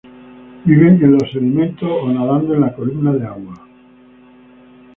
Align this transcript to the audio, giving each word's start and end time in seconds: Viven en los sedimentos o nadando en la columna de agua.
Viven 0.65 0.95
en 1.03 1.11
los 1.11 1.31
sedimentos 1.31 1.87
o 1.87 2.09
nadando 2.11 2.55
en 2.55 2.61
la 2.61 2.73
columna 2.73 3.13
de 3.13 3.23
agua. 3.23 3.67